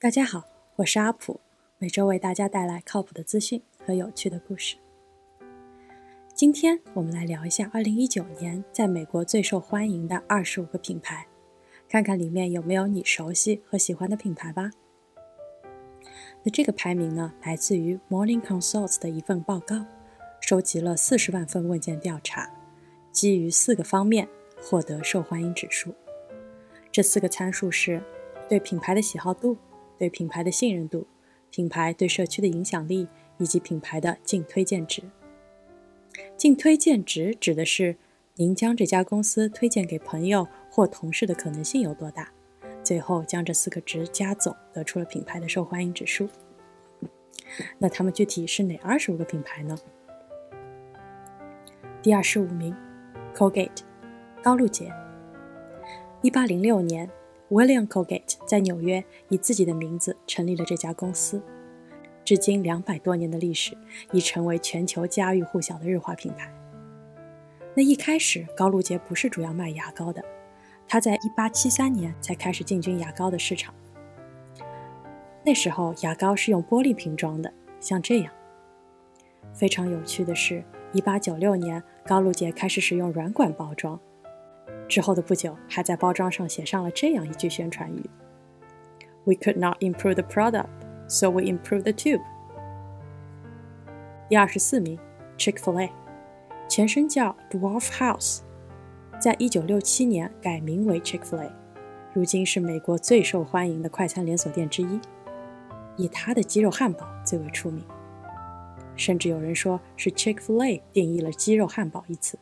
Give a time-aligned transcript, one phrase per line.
[0.00, 0.44] 大家好，
[0.76, 1.40] 我是阿普，
[1.78, 4.76] 每周为大家带来靠谱的资讯和有趣的故事。
[6.32, 11.26] 今天我们来聊一下2019年在美国最受欢迎的25个品牌，
[11.88, 14.70] 看看里面有没有你熟悉和喜欢的品牌吧。
[16.44, 19.84] 那这个排名呢，来自于 Morning Consult 的一份报告，
[20.40, 22.48] 收集了40万份问卷调查，
[23.10, 24.28] 基于四个方面
[24.62, 25.92] 获得受欢迎指数。
[26.92, 28.00] 这四个参数是
[28.48, 29.56] 对品牌的喜好度。
[29.98, 31.06] 对品牌的信任度、
[31.50, 35.02] 品牌对社区的影响力以及品牌的净推荐值。
[36.36, 37.96] 净推荐值指的是
[38.36, 42.32] 您将这家公司推荐给朋友或同事的可能性有多大，
[42.82, 46.28] 最后将这四个值加总，得出了品牌的受欢迎指数。
[47.78, 49.76] 那他们具体是哪二十五个品牌呢？
[52.02, 52.74] 第二十五名
[53.34, 53.80] ，Colgate，
[54.42, 54.92] 高露洁，
[56.22, 57.10] 一八零六年。
[57.50, 61.42] William Colgate 在纽约以自己的名字成立了这家公司，
[62.24, 63.76] 至今两百多年的历史，
[64.12, 66.52] 已成为全球家喻户晓的日化品牌。
[67.74, 70.22] 那一开始，高露洁不是主要卖牙膏的，
[70.86, 73.74] 他在1873年才开始进军牙膏的市场。
[75.42, 78.32] 那时候，牙膏是用玻璃瓶装的，像这样。
[79.54, 80.62] 非常有趣的是
[80.92, 83.98] ，1896年，高露洁开始使用软管包装。
[84.88, 88.02] 之后的不久，还在包装上写上了这样一句宣传语
[89.24, 90.68] ：“We could not improve the product,
[91.06, 92.22] so we improve the tube。”
[94.30, 94.98] 第二十四名
[95.36, 95.90] ，Chick-fil-A，
[96.68, 98.40] 前身叫 Dwarf House，
[99.20, 101.50] 在一九六七年改名为 Chick-fil-A，
[102.14, 105.00] 如今是美国最受欢迎的快餐连锁店之一，
[105.96, 107.84] 以它的鸡肉汉堡最为出名，
[108.96, 112.38] 甚至有人说是 Chick-fil-A 定义了“鸡肉汉堡”一词。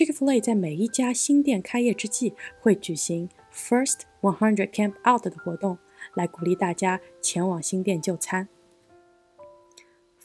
[0.00, 5.76] Chick-fil-A 在每一家新店开业之际，会举行 First One Hundred Camp Out 的活动，
[6.14, 8.48] 来鼓励大家前往新店就餐。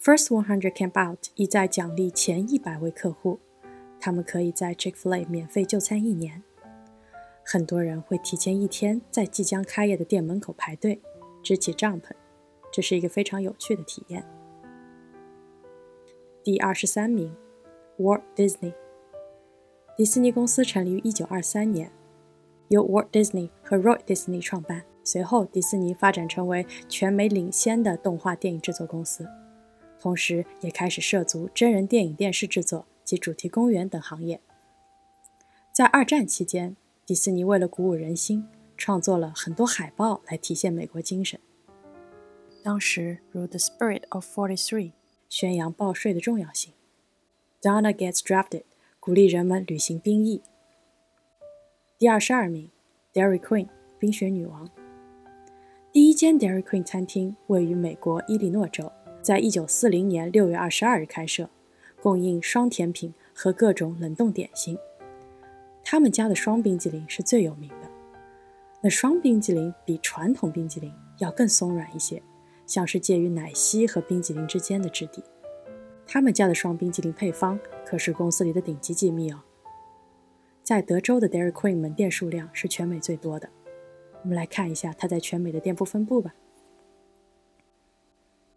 [0.01, 3.41] First One Hundred Camp Out 意在奖励前一百位客户，
[3.99, 6.41] 他们可以在 Chick-fil-A 免费就餐一年。
[7.43, 11.01] 很多人会提前一天在即将开业的店门口排队，
[11.43, 12.11] 支起帐篷，
[12.71, 14.23] 这是一个非常有趣的体验。
[16.41, 17.35] 第二十三名
[17.97, 18.73] ，Walt Disney。
[19.97, 21.89] 迪士尼公司成立于1923年，
[22.67, 24.83] 由 Walt Disney 和 Roy Disney 创办。
[25.05, 29.25] 随后，迪士尼发展成为全美领先的动画电影制作公司，
[29.97, 34.41] 同时也开始涉足真人电影电视制作及主题公园等行业。
[35.71, 38.45] 在二战期间，迪士尼为了鼓舞人心，
[38.75, 41.39] 创作了很多海报来体现美国精神。
[42.61, 44.89] 当时如《The Spirit of Forty Three》
[45.29, 46.73] 宣扬报税的重要性，
[47.65, 48.61] 《Donna Gets Drafted》。
[49.05, 50.41] 鼓励人们履行兵役。
[51.99, 52.71] 第二十二名
[53.13, 53.67] ，Dairy Queen
[53.99, 54.67] 冰雪女王。
[55.91, 61.47] 第一间 Dairy Queen 餐厅位于美国伊利诺州，在一九四零年六月二十二日开设，
[62.01, 64.75] 供应双甜品和各种冷冻点心。
[65.83, 67.87] 他们家的双冰激凌是最有名的。
[68.81, 72.23] 那双冰激凌比传统冰激凌要更松软一些，
[72.65, 75.23] 像是介于奶昔和冰激凌之间的质地。
[76.07, 79.41] 他们家的双冰激凌配方可是公司里的顶级机密哦。
[80.63, 83.49] 在德州的 Dairy Queen 门店数量是全美最多的。
[84.23, 86.33] 我们来看一下它在全美的店铺分布吧。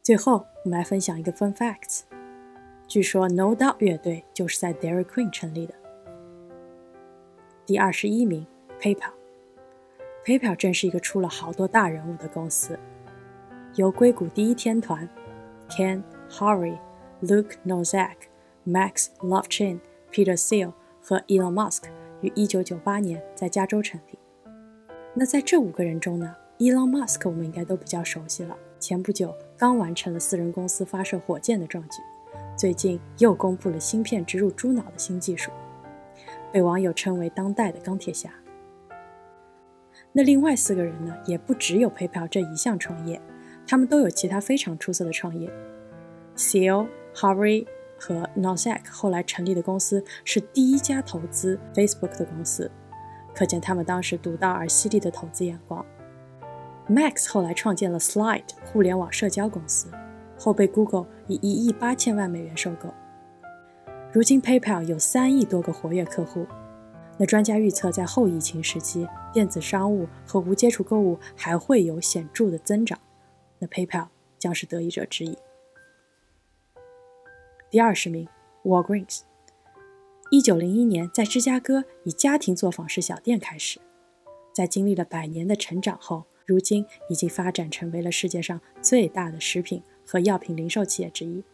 [0.03, 2.05] 最后，我们来分享一个 Fun Facts。
[2.87, 5.75] 据说 No Doubt 乐队就是在 Dairy Queen 成立的。
[7.67, 8.47] 第二十一名
[8.81, 9.13] ，PayPal。
[10.25, 12.79] PayPal 真是一个出了好多大人物的公司，
[13.75, 15.07] 由硅谷第一天团
[15.69, 16.79] Ken Horry。
[17.21, 18.15] Luke Nozak、
[18.67, 19.81] Max Levchin、
[20.13, 21.85] Peter Thiel 和 Elon Musk
[22.21, 24.19] 于1998年在加州成立。
[25.15, 28.57] 那在这五个人中呢，Elon Musk 我们应该都比较熟悉了。
[28.79, 32.01] 前不久刚完成了私人公司发射火箭的壮举，
[32.57, 35.51] 最近又公布了芯片植入猪脑的新技术，
[36.53, 38.31] 被网友称为当代的钢铁侠。
[40.13, 43.21] 那另外四个人呢，也不只有 PayPal 这一项创业，
[43.67, 45.51] 他们都有其他非常出色的创业。
[46.37, 46.87] Thiel
[47.19, 47.67] Horry
[47.99, 52.71] 和 Nozak 后来成立的公司是第一家投资 Facebook 的公司，
[53.35, 55.85] 可见他们当时独到而犀利的投资眼光。
[56.89, 59.89] Max 后来创建了 Slide 互联网社交公司，
[60.39, 62.95] 后被 Google 以一亿八千万美元收购。
[64.13, 66.47] 如今 PayPal 有三亿多个活跃客户，
[67.19, 72.97] 那专家预测在后疫情时期，电子商务和无接触购物还会有显著的增长，
[73.59, 74.07] 那 PayPal
[74.39, 75.37] 将是得益者之一。
[77.71, 78.27] 第二十名
[78.65, 79.21] ，Walgreens，
[80.31, 83.79] 一九零一年在芝加哥以家庭作坊式小店开始，
[84.55, 91.45] 在经历了百年的成长后，如今已经发展成为了世界上最大的食品和药品零售企业之一。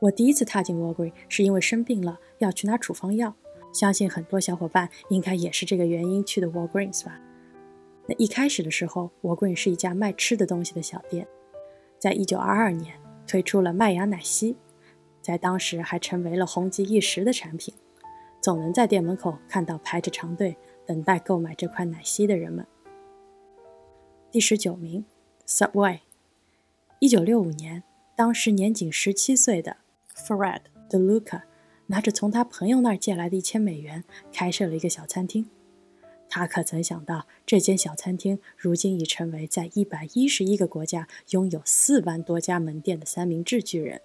[0.00, 3.36] 我第一次踏进 Walgreens 是因为生病了，要去拿处方药。
[3.74, 7.20] 相信很多小伙伴应该也是这个原因去的 Walgreens 吧？
[8.06, 11.28] 那一开始的时候，Walgreens 是一家卖吃的东西的小店，
[11.98, 14.56] 在一九二二年推出了麦芽奶昔，
[15.26, 17.74] 在当时还成为了红极一时的产品，
[18.40, 20.56] 总能在店门口看到排着长队
[20.86, 22.64] 等待购买这款奶昔的人们。
[24.30, 25.04] 第十九名
[25.44, 25.98] ，Subway。
[27.00, 27.82] 一九六五年，
[28.14, 29.78] 当时年仅十七岁的
[30.14, 31.42] Fred DeLuca
[31.86, 35.50] 拿着从他朋友那儿借来的一千美元，开设了一个小餐厅。
[36.28, 44.02] 他可曾想到，这间小餐厅如今已成为在一百一十一个国家拥有四万多家门店的三明治巨人。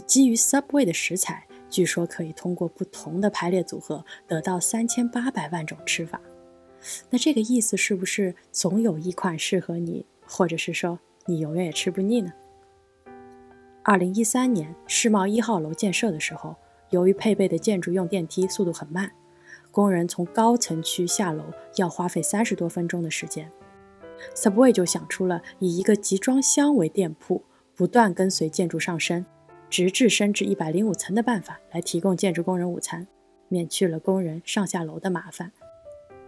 [0.00, 6.20] 基于 Subway 的食材，据说可以通过不同的排列组合，得到三千八百万种吃法。
[7.10, 12.32] 那这个意思是不是总有一款适合你，或者是说你永远也吃不腻呢？
[13.82, 16.54] 二零一三年世贸一号楼建设的时候，
[16.90, 19.10] 由于配备的建筑用电梯速度很慢，
[19.70, 21.44] 工人从高层区下楼
[21.76, 23.50] 要花费三十多分钟的时间。
[24.34, 29.24] Subway 就想出了以一个集装箱为店铺，不断跟随建筑上升，
[29.70, 33.06] 直至升至一百零五层的办法来提供建筑工人午餐，
[33.48, 35.52] 免去了工人上下楼的麻烦。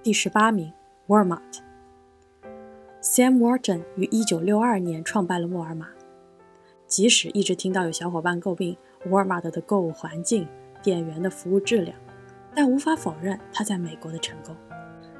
[0.02, 0.72] 第十八名
[1.08, 1.60] ，Walmart。
[3.00, 5.88] Sam Walton 于一九六二年创办了沃尔玛。
[6.86, 8.76] 即使一直听到有小伙伴诟病
[9.08, 10.46] Walmart 的购物环境、
[10.82, 11.96] 店员的服务质量，
[12.54, 14.54] 但无法否认他在美国的成功。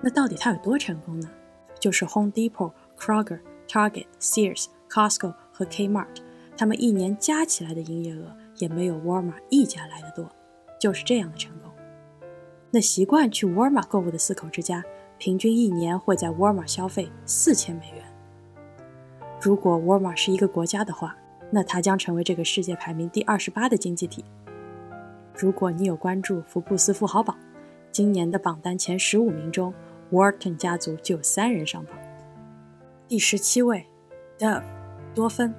[0.03, 1.31] 那到底他有多成功呢？
[1.79, 6.17] 就是 Home Depot、Kroger、Target、Sears、Costco 和 Kmart，
[6.61, 10.31] 他们一年加起来的营业额也没有沃尔玛一家来的多，
[10.79, 11.71] 就是这样的成功。
[12.71, 14.85] 那习惯去沃尔玛购物的四口之家，
[15.17, 18.05] 平均一年会在沃尔玛消费四千美元。
[19.41, 21.17] 如果沃尔玛是一个国家的话，
[21.51, 24.23] 那它将成为这个世界排名第二十八的经济体。
[25.35, 27.39] 如果你有关注福布斯富豪榜，
[27.91, 29.73] 今年的榜单前十五名中
[30.13, 31.97] ，Walton 家族就有三人上榜。
[33.09, 33.87] 第十七位
[34.39, 34.63] ，Dove
[35.15, 35.55] 多芬。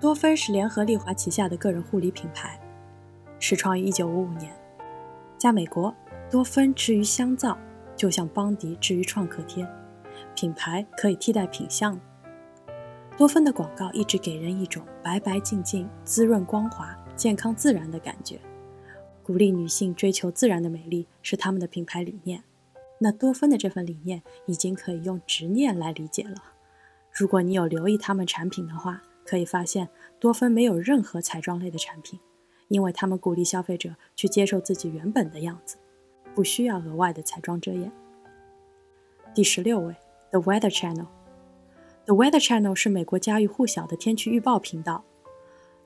[0.00, 2.60] 多芬是联合利华旗下的个人护理品牌，
[3.40, 4.54] 始创于一九五五年，
[5.36, 5.94] 在美国。
[6.30, 7.56] 多芬之于香皂，
[7.96, 9.66] 就像邦迪之于创可贴，
[10.36, 11.98] 品牌可以替代品相。
[13.16, 18.38] 多芬的广告一直给人一种白白净净、滋润光滑、健康自然的感觉，
[19.22, 22.44] 鼓励女性追求自然的美丽是他们的品牌理念。
[22.98, 26.36] 那多芬的这份理念已经可以用执念来理解了。
[27.10, 32.18] 如果你有留意他们产品的话，可以发现多芬没有任何彩妆类的产品，
[32.68, 35.76] 因为他们鼓励消费者去接受自己原本的样子。
[36.34, 37.92] 不需要额外的彩妆遮掩。
[39.34, 39.94] 第十六位
[40.30, 41.08] ，The Weather Channel。
[42.06, 45.04] The Weather Channel 是美国家喻户晓的天气预报频道，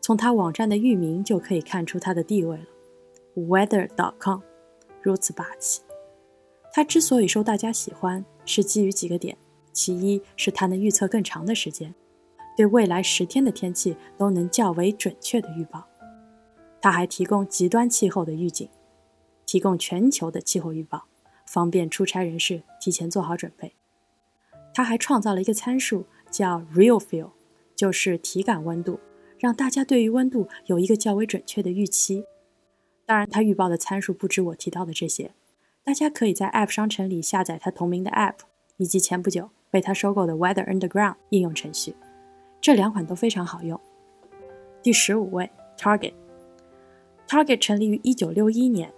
[0.00, 2.64] 从它网站的域名就可以看出它的地位了
[3.34, 4.40] ，Weather.com，
[5.00, 5.80] 如此霸气。
[6.72, 9.36] 它之所以受大家喜欢，是基于几个点：
[9.72, 11.94] 其一是它能预测更长的时间，
[12.56, 15.81] 对未来十天的天气都能较为准确的预报；
[16.81, 18.69] 它还提供极端气候的预警。
[19.44, 21.04] 提供全球的气候预报，
[21.46, 23.75] 方便出差人士提前做好准备。
[24.72, 27.32] 他还创造了一个参数，叫 Real Feel，
[27.76, 28.98] 就是体感温度，
[29.38, 32.24] 让大家对于温度有一个较为准确的预期。
[33.05, 35.34] 当然，他预报的参数不止我提到的这些，
[35.84, 38.36] 大家可以在 App 商城里下载他同名的 App，
[38.79, 41.94] 以及前不久被他收购的 Weather Underground 应用程序，
[42.62, 43.78] 这两款都非常好用。
[44.84, 46.14] 第十五位，Target。
[47.26, 48.92] Target 成立于一九六一年。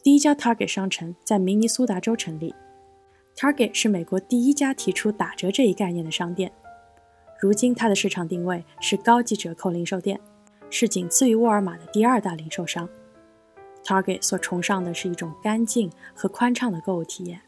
[0.00, 2.54] 第一家 Target 商城在明尼苏达州成立。
[3.34, 6.52] Target 是美国第一家提出打折这一概念的商店。
[7.40, 10.20] 如今，它的市场定位是高级折扣零售店，
[10.70, 12.88] 是仅次于沃尔玛的第二大零售商。
[13.82, 17.40] Target 所崇尚的是一种干净和宽敞的购物体验，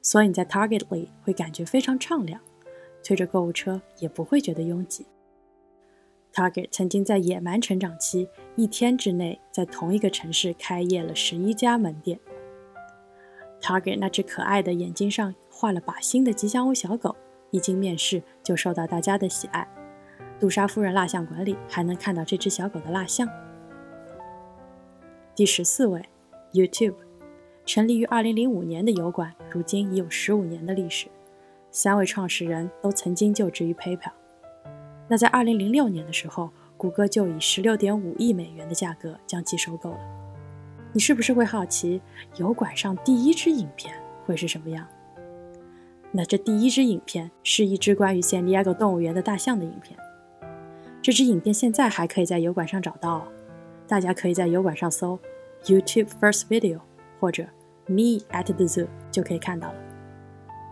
[0.00, 2.40] 所以你在 Target 里会感觉非常畅亮，
[3.06, 5.06] 推着购物车也不会觉得拥挤。
[6.34, 12.18] Target 曾经在野蛮成长期，一天之内在同一个城市开业了十一家门店。
[13.60, 17.14] Target 那只可爱的眼睛上画了靶心的吉祥物小狗，
[17.52, 19.68] 一经面世就受到大家的喜爱。
[20.40, 23.28] 杜莎夫人蜡像馆里还能看到这只小狗的蜡像。
[25.36, 26.02] 第十四位
[26.52, 26.96] ，YouTube，
[27.64, 31.06] 成立于二零零五年的油管，如今已有十五年的历史。
[31.76, 34.10] 三位创始人都曾经就职于 PayPal。
[35.06, 39.98] 那在二零零六年的时候，谷歌就以十六点五亿美元的价格将其收购了。
[40.94, 42.00] 你是不是会好奇，
[42.38, 44.86] 油管上第一支影片会是什么样？
[46.12, 49.98] 那这第一支影片是一支关于 San Diego 动物园的大象的影片。
[51.02, 53.28] 这支影片现在还可以在油管上找到，
[53.86, 55.18] 大家可以在油管上搜
[55.66, 56.80] YouTube First Video
[57.20, 57.44] 或者
[57.86, 59.85] Me at the Zoo 就可以看到了。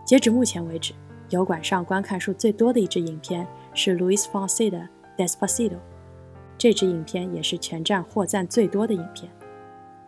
[0.05, 0.93] 截止目前为止，
[1.29, 5.79] 油管上观看数最多的一支影片是 Luis Fonsi 的 Despacito，
[6.59, 9.31] 这支影片也是全站获赞最多的影片。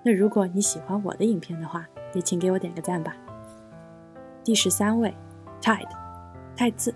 [0.03, 3.17] 那如果你喜欢我的影片的话，也请给我点个赞吧。
[4.43, 5.11] 第十三位
[5.59, 5.89] ，Tide，
[6.55, 6.93] 汰渍。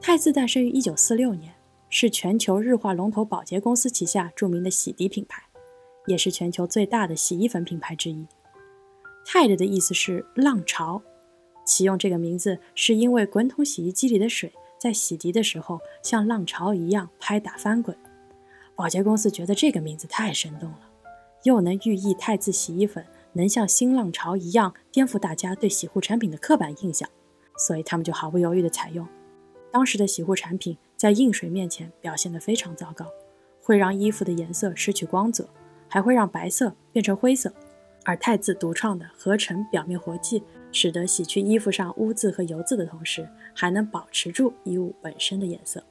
[0.00, 1.52] 汰渍诞生于一九四六年，
[1.90, 5.42] 是全球日化龙头宝洁公司旗下著名的洗涤品牌，
[6.06, 8.24] 也是全球最大的洗衣粉品牌之一。
[9.26, 11.02] Tide 的意思是浪潮，
[11.68, 17.94] 启用这个名字是因为滚筒洗衣机里的水在洗涤的时候像浪潮一样拍打翻滚。
[18.74, 20.80] 宝洁公司觉得这个名字太生动了，
[21.42, 23.04] 又能寓意汰渍洗衣粉。
[23.34, 27.08] 能像新浪潮一样颠覆大家对洗护产品的刻板印象，
[27.58, 29.06] 所以他们就毫不犹豫地采用。
[29.70, 33.06] 当时的洗护产品在硬水面前表现得非常糟糕，
[33.62, 35.46] 会让衣服的颜色失去光泽，
[35.86, 37.52] 还会让白色变成灰色。
[38.04, 45.84] 而汰渍独创的合成表面活剂，使得洗去衣服上污渍和油渍的同时，还能保持住衣物本身的颜色。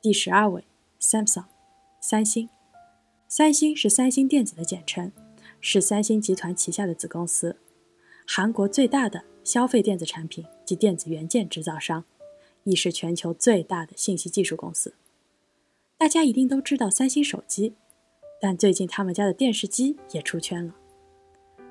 [0.00, 0.64] 第十二位
[1.00, 1.44] ，Samsung，
[2.00, 2.48] 三星。
[3.26, 5.12] 三星是三星电子的简称。
[5.60, 7.56] 是三星集团旗下的子公司，
[8.24, 12.04] 韩国最大的消费电子产品及电子元件制造商，
[12.62, 14.94] 亦是全球最大的信息技术公司。
[15.96, 17.74] 大家一定都知道三星手机，
[18.40, 20.76] 但最近他们家的电视机也出圈了。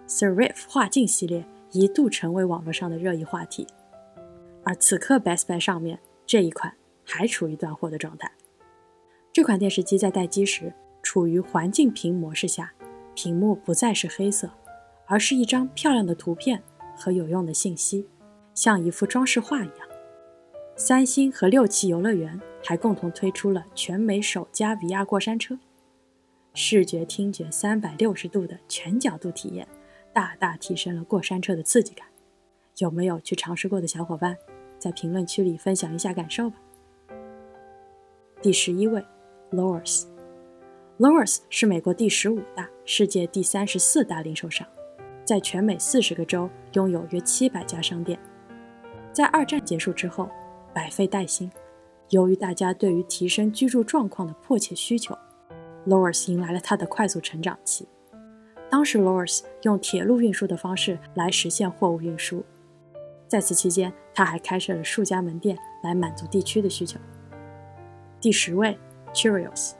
[0.05, 3.67] Surif 画镜系列一度成为网络上的热议话题，
[4.63, 6.73] 而此刻 Best Buy 上面这一款
[7.05, 8.31] 还处于断货的状态。
[9.33, 12.73] 这款电视机在待机时处于环境屏模式下。
[13.19, 14.47] 屏幕不再是黑色，
[15.07, 16.61] 而是一张漂亮的图片
[16.95, 18.07] 和有用的信息，
[18.53, 19.87] 像一幅装饰画一样。
[20.75, 25.57] 三星和六旗游乐园还共同推出了全美首家 VR 过山车，
[26.53, 29.67] 视觉、听觉三百六十度的全角度体验，
[30.17, 32.07] 大大提升了过山车的刺激感。
[32.79, 34.35] 有没有去尝试过的小伙伴，
[34.79, 36.55] 在评论区里分享一下感受吧。
[38.41, 39.05] 第十一位
[39.51, 40.05] ，Lowers。
[40.97, 44.67] Lowers 是美国第十五大、世界第三十四大零售商，
[45.23, 48.17] 在全美四十个州拥有约七百家商店。
[49.13, 50.27] 在二战结束之后，
[50.73, 51.51] 百废待兴，
[52.09, 55.15] 由于大家对于提升居住状况的迫切需求
[55.85, 57.87] ，Lowers 迎来了它的快速成长期。
[58.69, 62.43] 当时，Lors 用铁路运输的方式来实现货物运输，
[63.27, 66.99] 在此期间，他还开设了数家门店来满足地区的需求。
[68.19, 68.77] 第十位
[69.13, 69.71] ，Cheerios。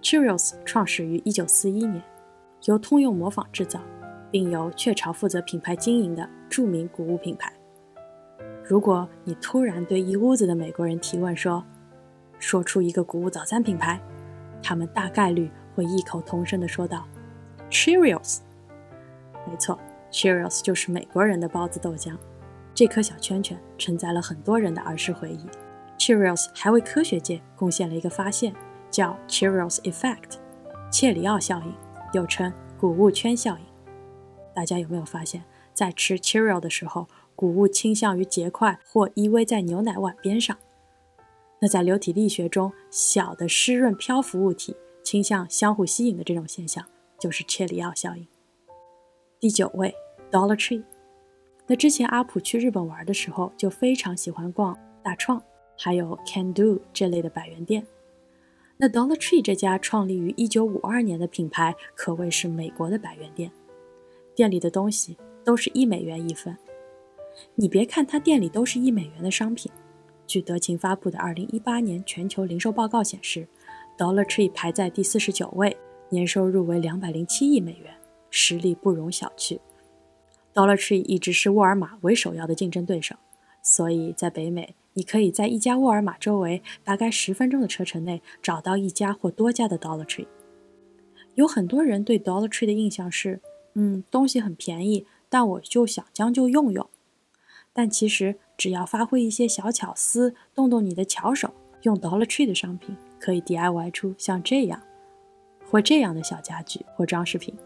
[0.00, 2.02] Cheerios 创始于1941年，
[2.64, 3.78] 由通用模仿制造，
[4.30, 7.52] 并由雀巢负责品牌经营的著名谷物品牌。
[8.64, 11.62] 如果你突然对一屋子的美国人提问说，
[12.38, 14.00] 说出一个谷物早餐品牌，
[14.62, 17.06] 他们大概率会异口同声地说道
[17.72, 18.38] ：Cheerios。
[19.50, 19.76] 没错
[20.12, 22.16] ，Cheerios 就是美国人的包子豆浆。
[22.72, 25.44] 这颗小圈圈承载了很多人的儿时回忆。
[25.98, 28.54] Cheerios 还为科学界贡献了一个发现。
[28.92, 30.34] 叫 Cheerios Effect，
[30.90, 31.74] 切里奥效应，
[32.12, 33.64] 又称谷物圈效应。
[34.54, 40.58] 大家有没有发现，在吃 Cheerios 的时候，谷物倾向于结块或依偎在牛奶碗边上？
[41.60, 46.84] 那在流体力学中，小的湿润漂浮物体倾向相互吸引的这种现象，
[47.22, 48.26] 就是切里奥效应。
[49.38, 49.94] 第九位
[50.28, 50.82] ，Dollar Tree。
[51.68, 55.40] 那之前阿普去日本玩的时候，就非常喜欢逛大创，
[55.78, 57.86] 还有 Can Do 这类的百元店。
[58.76, 63.52] 那 Dollar Tree 这家创立于1952年的品牌可谓是美国的百元店，
[64.34, 66.58] 店里的东西都是一美元一份。
[67.54, 69.70] 你别看它店里都是一美元的商品，
[70.26, 73.46] 据德勤发布的2018年全球零售报告显示
[73.96, 75.76] ，Dollar Tree 排在第四十九位，
[76.12, 77.94] 年收入为207亿美元，
[78.30, 79.58] 实力不容小觑。
[80.54, 83.16] Dollar Tree 一直是沃尔玛为首要的竞争对手，
[83.62, 84.76] 所以在北美。
[84.94, 90.26] 你可以在一家沃尔玛周围大概十分钟的车程内找到一家或多家的 Dollar Tree。
[91.34, 93.40] 有很多人对 Dollar Tree 的印象是，
[93.72, 96.86] 嗯，东西很便宜，但我就想将就用用。
[97.72, 101.54] 但其实只要发挥一些小巧思，动动你的巧手，
[101.84, 104.82] 用 Dollar Tree 的商品可以 DIY 出像这样
[105.72, 107.56] 或这样的小家具或装饰品。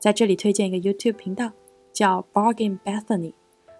[0.00, 1.52] 在这里推荐一个 YouTube 频道，
[1.92, 3.34] 叫 Bargain Bethany。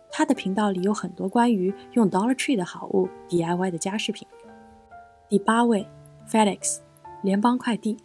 [0.09, 4.29] 他的频道里有很多关于用 Dollar Tree 的好物 DIY 的家饰品。
[5.29, 5.85] 第八位
[6.29, 6.79] ，FedEx，
[7.23, 7.97] 联邦快递，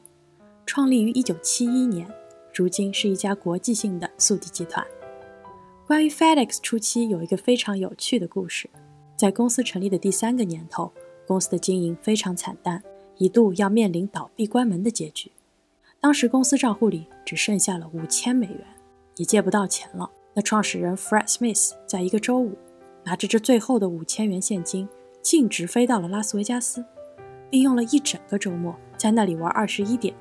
[0.65, 2.11] 创立于1971年，
[2.51, 4.83] 如今是一家国际性的速递集团。
[5.85, 8.67] 关于 FedEx 初期有一个非常有趣的故事。
[9.15, 10.91] 在公司成立的第三个年头，
[11.27, 12.81] 公司的经营非常惨淡，
[13.17, 15.31] 一度要面临倒闭关门的结局。
[15.99, 18.61] 当时公司账户里只剩下了五千美元，
[19.15, 20.09] 也借不到钱了。
[20.33, 22.55] 那创始人 Fred Smith 在一个周五，
[23.03, 24.87] 拿着这最后的五千元现金，
[25.21, 26.85] 径直飞到了拉斯维加斯，
[27.49, 30.13] 利用了一整个周末在那里玩二十一点。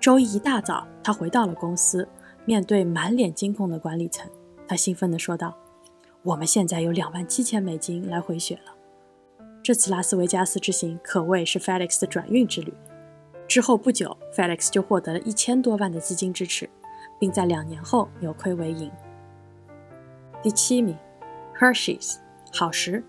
[0.00, 2.08] 周一一大早，他回到了公司，
[2.46, 4.30] 面对满脸惊恐的管理层。
[4.66, 5.54] 他兴奋地说道
[6.22, 8.73] ：“我们现在有两万七千美金来回血了。
[9.64, 12.74] 这次拉斯维加斯之行可谓是 Felix 的转运之旅。
[13.48, 16.68] 之后不久，Felix 就获得了一千多万的资金支持，
[17.18, 18.92] 并在两年后扭亏为盈。”
[20.44, 20.94] 第七名
[21.58, 22.16] ，Hershey's
[22.52, 23.02] 好时。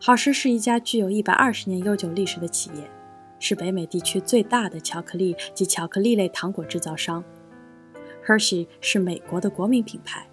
[0.00, 2.90] 好时是一家具有一百二十年悠久历史的企业，
[3.38, 7.22] 是北美地区最大的巧克力及巧克力类糖果制造商。
[8.26, 10.26] Hershey 是美国的国民品牌。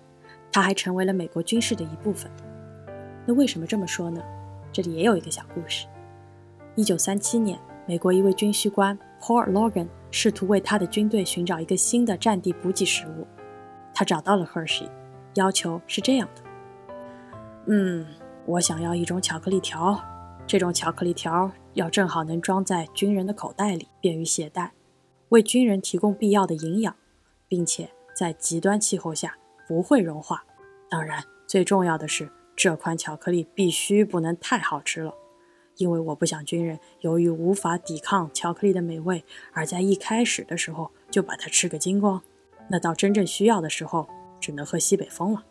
[0.51, 2.31] 它还成为了美国军事的一部分。
[3.27, 4.19] 那为什么这么说呢？
[4.73, 5.87] 这里也有一个小故事。
[6.75, 13.25] 一九三七年，美国一位军需官 Paul Logan 试图为他的军队寻找一个新的战地补给食物。
[13.93, 14.89] 他找到了 Hershey，
[15.35, 16.41] 要求是这样的：
[17.67, 18.05] 嗯，
[18.45, 20.03] 我想要一种巧克力条，
[20.47, 24.73] 这种巧克力条要正好能装在军人的口袋里，便于携带，
[25.29, 26.95] 为军人提供必要的营养，
[27.47, 29.37] 并且在极端气候下。
[29.65, 30.43] 不会融化。
[30.89, 35.15] 当然，最重要的是，这款巧克力必须不能太好吃了，
[35.77, 42.21] 因为我不想军人由于无法抵抗巧克力的美味，而在一开始的时候就把它吃个精光。
[42.69, 44.07] 那到真正需要的时候，
[44.39, 45.43] 只能喝西北风了。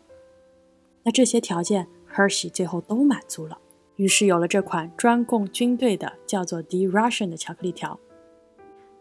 [1.03, 3.59] 那这些条件，Hershey 最后都满足了，
[3.97, 7.99] 于是有了这款专供军队的叫做 Die Ration 的巧克力条。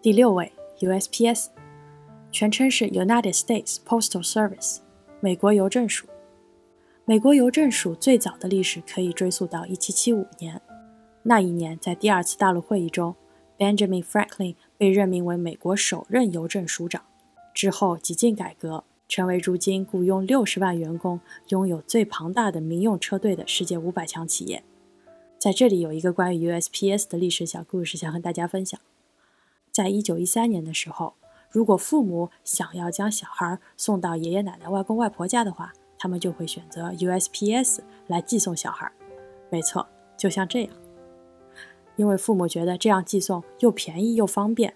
[0.03, 1.47] 第六位，USPS，
[2.33, 4.79] 全称是 United States Postal Service。
[5.21, 6.09] 美国邮政署，
[7.12, 10.62] 美国邮政署最早的历史可以追溯到1775年。
[11.25, 13.14] 那一年，在第二次大陆会议中
[13.59, 17.03] ，Benjamin Franklin 被任命为美国首任邮政署长。
[17.53, 24.64] 之后几经改革，成为如今雇佣六十万员工、拥有最庞大的民用车队的世界五百强企业。
[25.38, 28.81] 在这里有一个关于 USPS 的历史小故事，想和大家分享。
[29.70, 31.16] 在一九一三年的时候。
[31.51, 38.91] 如果父母想要将小孩送到爷爷奶奶、外公外婆家的话，他们就会选择 USPS 来寄送小孩。
[39.51, 39.87] 没错，
[40.17, 40.71] 就像这样，
[41.95, 44.75] 因为父母觉得这样寄送又便宜又方便，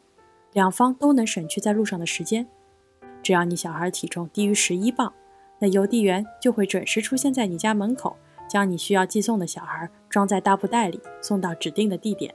[0.52, 2.46] 两方都能省去在路上的时间。
[3.24, 5.12] 只要你小孩体重低于十一磅，
[5.58, 8.16] 那邮递员就会准时出现在你家门口，
[8.48, 12.32] 将你需要寄送的小孩装在大布袋里，送到指定的地点。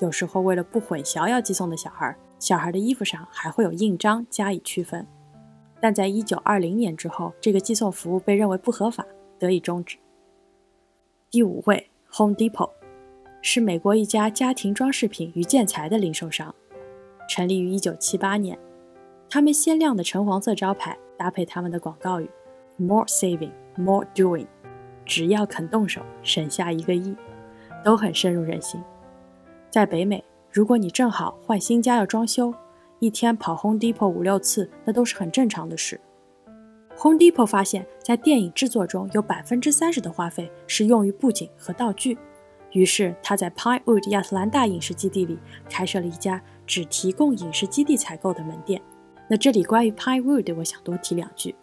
[0.00, 2.16] 有时候为了不混淆要寄送的小孩。
[2.40, 5.06] 小孩的衣服上还会有印章加以区分，
[5.82, 9.04] 但在一九二零年之后，这个寄送服务被认为不合法，
[9.36, 9.98] 得以终止。
[11.28, 12.70] 第五位，Home Depot，
[13.40, 16.54] 是美国一家家庭装饰品与建材的零售商，
[17.28, 18.56] 成立于一九七八年。
[19.28, 22.30] 他们鲜亮的橙黄色招牌搭配他们的广告语
[22.76, 24.46] ：“More saving, more doing”，
[25.04, 27.16] 只要肯动手，省下一个亿，
[27.82, 28.80] 都很深入人心。
[29.68, 30.22] 在北美。
[30.54, 32.52] 如果你正好换新家要装修，
[33.02, 36.00] 一天跑 Home Depot 五六次，那都是很正常的事。
[36.98, 42.16] Home Depot 发现，在电影制作中有百分之三十的花费是用于布景和道具，
[42.70, 45.36] 于是他在 Pinewood 亚特兰大影视基地里
[45.68, 48.80] 开设了一家只提供影视基地采购的门店。
[49.26, 51.56] 那这里关于 Pinewood，我想多提两句。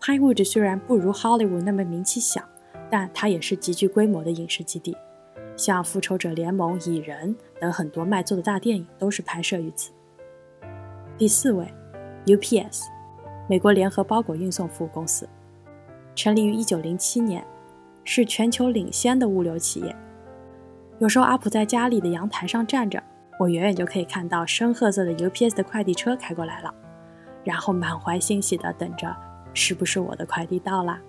[0.00, 2.42] Pinewood 虽然不如 Hollywood 那么名气响，
[2.90, 4.96] 但它也是极具规模的影视基地。
[5.56, 9.92] 像《复仇者联盟》、《蚁人》等很多卖座的大电影都是拍摄于此。
[11.20, 11.70] 第四位
[12.24, 12.84] ，UPS，
[13.46, 15.28] 美国联合包裹运送服务公司，
[16.14, 17.46] 成立于1907年，
[18.04, 19.94] 是全球领先的物流企业。
[20.98, 23.02] 有时候阿普在家里的阳台上站着，
[23.38, 26.72] 我远远就可以看到深褐色的 UPS 的快递车开过来了，
[27.44, 29.14] 然后满怀欣喜地等着，
[29.52, 31.02] 是不是我的快递到啦？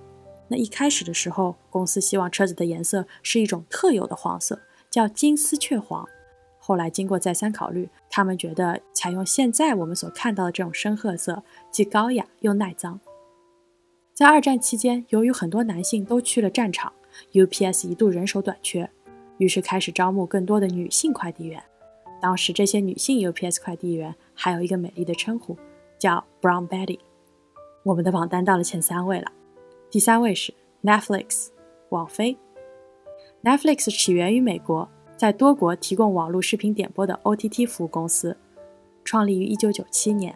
[0.49, 6.05] 那一开始的时候，公司希望车子的颜色是一种特有的黄色，叫金丝雀黄。
[6.71, 12.97] 后来经过再三考虑，他们觉得采用现在我们所看到的这种深褐色，既高雅又耐脏。
[14.13, 16.93] 在二战期间，由于很多男性都去了战场
[17.33, 18.89] ，UPS 一度人手短缺，
[19.37, 21.61] 于是开始招募更多的女性快递员。
[22.21, 25.57] 当时这些女性 UPS 快递员还有一个美丽的称呼，
[25.99, 26.99] 叫 Brown Betty。
[27.83, 29.29] 我们的榜单到了前三位了。
[29.89, 30.53] 第三位是
[30.83, 31.49] Netflix，
[31.89, 32.37] 网飞。
[33.43, 34.87] Netflix 起源于美国，
[35.21, 38.35] 在多国提供网络视频点播的 OTT 服务公司，
[39.05, 40.35] 创立于1997年。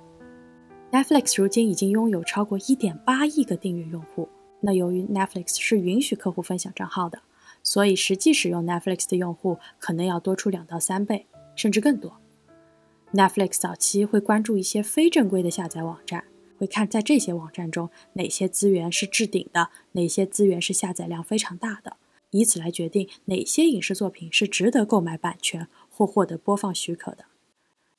[0.91, 7.17] Netflix 如今已经拥有超过1.8亿个订阅用户，那由于 Netflix 是允许客户分享账号的，
[7.63, 12.19] 所以实际使用 Netflix 的用户可能要多出两到三倍，甚至更多。
[13.11, 16.25] Netflix 早期会关注一些非正规的下载网站，
[16.59, 21.97] 会看在这些网站中哪些资源是置顶的，哪些资源是下载量非常大的，
[22.35, 27.23] 以此来决定哪些影视作品是值得购买版权或获得播放许可的。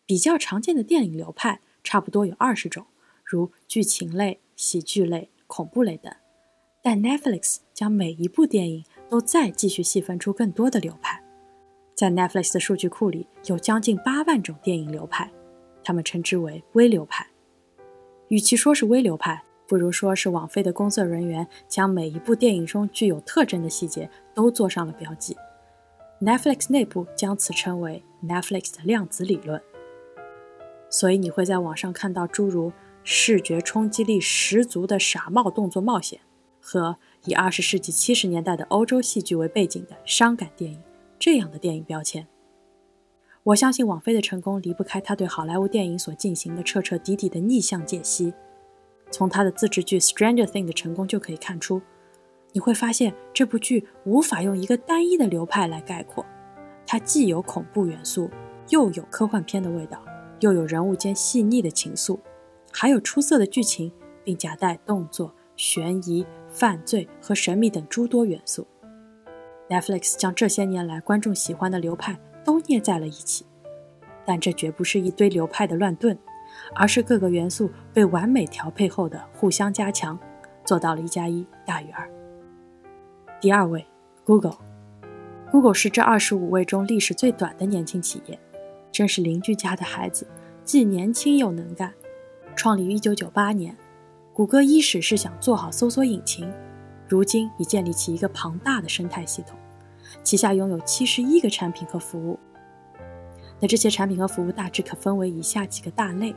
[0.05, 2.85] 比较常见的电影流派差不多有二十种，
[3.25, 6.15] 如剧情类、喜剧类、恐怖类等。
[6.83, 11.25] 但 Netflix 将每一部电影都再继续细分出更多的流派，
[11.95, 15.33] 在 Netflix 的数据库里有将近八万种电影流派，
[15.83, 17.27] 他们称之为微流派。
[18.29, 25.37] 与其说是微流派，不如说是网飞的工作人员将每一部电影中具有特征的细节都做上了标记。
[26.21, 29.61] Netflix 内部将此称为 Netflix 的量子理论。
[30.89, 36.21] 所以你会在网上看到诸如视觉冲击力十足的傻帽动作冒险。
[36.69, 40.83] 和以二十世纪七十年代的欧洲戏剧为背景的伤感电影
[41.17, 42.27] 这样的电影标签，
[43.45, 48.35] 我相信网飞的成功离不开他对好莱坞电影所进行的彻彻底底的逆向解析。
[49.11, 51.81] 从他的自制剧《Stranger Thing》的成功就可以看出，
[52.53, 56.25] 你会发现这部剧无法用一个单一的流派来概括，
[56.87, 58.31] 它既有恐怖元素，
[58.71, 60.05] 又有科幻片的味道，
[60.41, 62.19] 又有人物间细腻的情愫，
[62.73, 63.93] 还有出色的剧情，
[64.25, 66.27] 并夹带动作、悬疑。
[66.49, 68.67] 犯罪和神秘等诸多元素
[69.69, 73.45] ，Netflix 将这些年来观众喜欢的流派都捏在了一起，
[74.25, 76.19] 但这绝不是一堆流派的乱炖，
[76.75, 80.19] 而是各个元素被完美调配后的互相加强，
[80.65, 82.09] 做到了一加一大于二。
[83.41, 83.87] 第二位
[84.25, 88.39] ，Google，Google 是这二十五位中历史最短的年轻企业，
[88.91, 90.27] 真是邻居家的孩子，
[90.65, 91.93] 既年轻又能干，
[92.55, 93.77] 创立于一九九八年。
[94.33, 96.53] 谷歌伊始是想做好搜索引擎，
[97.09, 99.57] 如今已建立起一个庞大的生态系统，
[100.23, 102.39] 旗下拥有七十一个产品和服务。
[103.59, 106.35] 那这些产品和服务大致可分为以下几个大类：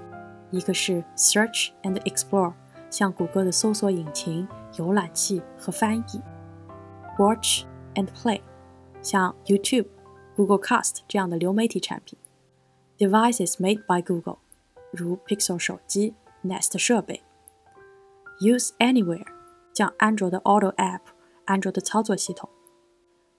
[0.51, 2.55] 一个是 Search and Explore，
[2.91, 6.21] 像谷歌的搜索引擎、浏览器和翻译；
[7.19, 8.41] Watch and Play，
[9.03, 12.19] 像 YouTube、Google Cast 这样的流媒体产品；
[12.99, 14.39] Devices made by Google，
[14.93, 17.23] 如 Pixel 手机、Nest 设备。
[18.41, 19.27] Use Anywhere，
[19.73, 21.01] 像安卓的 Auto App，
[21.45, 22.49] 安卓的操作系统；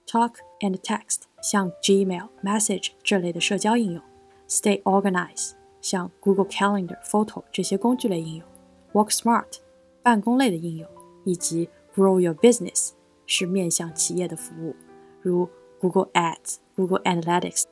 [0.06, 4.02] Talk and Text，像 Gmail、Message 这类的社交应用；
[4.48, 8.47] Stay Organized， 像 Google Calendar、Photo 这些工具类应用
[8.93, 9.57] ；Work Smart，
[10.03, 10.87] 办公类的应用；
[11.25, 12.91] 以及 Grow Your Business，
[13.25, 14.75] 是面向企业的服务，
[15.21, 17.63] 如 Google Ads、Google Analytics。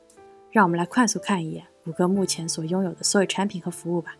[0.50, 4.16] 让我们来快速看一眼谷歌目前所拥有的所有产品和服务吧。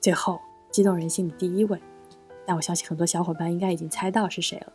[0.00, 0.40] 最后，
[0.72, 1.80] 激动人心的第一位，
[2.44, 4.72] 但我相信很多小伙伴应该已经猜到是谁了。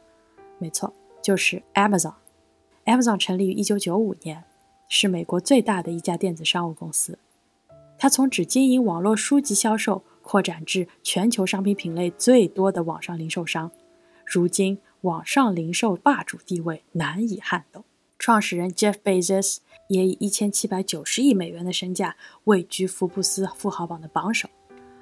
[0.58, 2.14] 没错，就是 Amazon。
[2.86, 4.44] Amazon 成立于1995年，
[4.90, 7.18] 是美国最大的一家电子商务公司。
[7.98, 13.72] 它从只经营网络书籍销售，扩展至全球商品品类最多的网上零售商。
[14.26, 17.86] 如今，网上零售霸主地位难以撼动。
[18.18, 24.50] 创始人 Jeff Bezos 也以1790亿美元的身价位居福布斯富豪榜的榜首。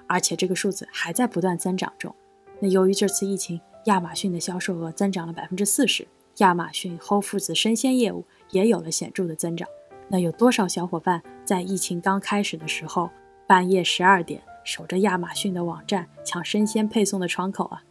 [0.08, 2.16] 而且这个数字还在不断增长中。
[2.60, 9.68] 那由于这次疫情，亚马逊的销售额增长了百分之四十，亚马逊 Whole Foods 生鲜业务也有了显著的增长。
[10.10, 13.10] 那有多少小伙伴在疫情刚开始的时候，
[13.46, 17.84] 半夜十二点守着亚马逊的网站抢生鲜配送的窗口啊？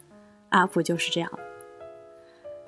[0.49, 1.31] 阿普就是这样。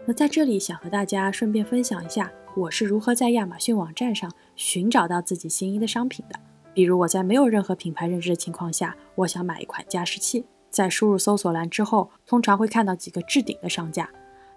[0.05, 6.39] 那在这里想和大家顺便分享一下，我是如何在亚马逊网站上寻找到自己心仪的商品的。
[6.73, 14.09] 比如我在没有任何品牌认知的情况下，我想买一款加湿器，在输入搜索栏之后，通常会看到几个置顶的商家，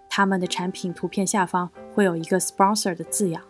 [0.09, 3.43] 他们的产品图片下方会有一个 sponsor 的字样，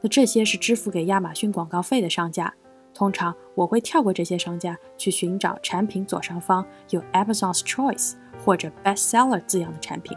[0.00, 2.52] 那这些是支付给亚马逊广告费的商家。
[2.94, 10.16] 通常我会跳过这些商家，去寻找产品左上方有 Amazon's Choice 或者 Best Seller 字样的产品。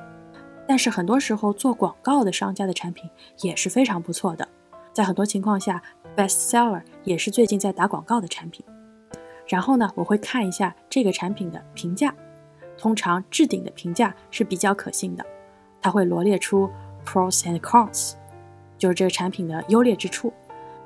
[0.68, 3.10] 但是很多时候做广告的商家的产品
[3.42, 4.48] 也是非常不错的。
[4.94, 5.82] 在很多情况下
[6.16, 8.66] ，Best Seller 也是最近在打广告的产品。
[9.48, 12.16] 然后呢，我会看一下这个产品的评价，
[12.78, 15.26] 通常置顶的评价是比较可信的，
[15.82, 16.70] 它会罗列出
[17.06, 18.14] pros and cons，
[18.82, 20.34] 就是这个产品的优劣之处。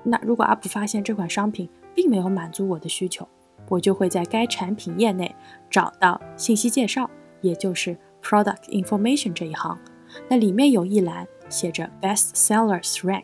[0.04, 3.26] 那如果 UP 发现这款商品并没有满足我的需求，
[3.70, 5.34] 我就会在该产品页内
[5.70, 9.80] 找到信息介绍，也就是 Product Information 这一行，
[10.28, 13.24] 那里面有一栏写着 Best Sellers Rank。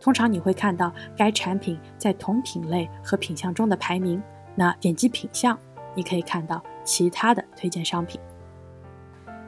[0.00, 4.20] 通常你会看到该产品在同品类和品项中的排名。
[4.56, 5.56] 那点击品项，
[5.94, 8.20] 你可以看到其他的推荐商品。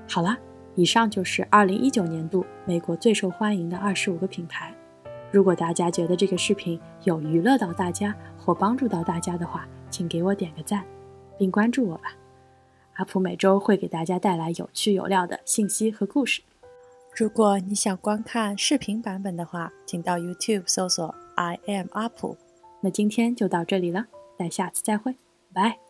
[0.08, 0.38] 好啦，
[0.76, 4.72] 以上就是2019年度美国最受欢迎的25个品牌。
[5.32, 10.84] 如果大家觉得这个视频有娱乐到大家或帮助到大家的话，请给我点个赞，
[11.36, 12.14] 并关注我吧。
[12.94, 16.42] 阿普每周会给大家带来有趣有料的信息和故事。
[17.14, 22.36] 如果你想观看视频版本的话，请到 YouTube 搜索 I am 阿普。
[22.82, 25.16] 那今天就到这里了，待下次再会，
[25.52, 25.85] 拜。